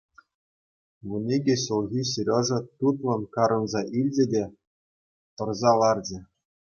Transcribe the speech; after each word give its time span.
Вун 1.09 1.25
икӗ 1.35 1.55
ҫулхи 1.65 2.01
Сережа 2.11 2.57
тутлӑн 2.77 3.21
карӑнса 3.37 3.81
илчӗ 3.99 4.25
те 4.31 4.41
тӑрса 5.35 5.71
ларчӗ. 5.81 6.19